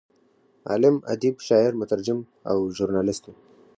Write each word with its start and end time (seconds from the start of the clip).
عالم، 0.69 0.95
ادیب، 1.13 1.35
شاعر، 1.47 1.71
مترجم 1.79 2.19
او 2.49 2.57
ژورنالست 2.75 3.23
و. 3.27 3.31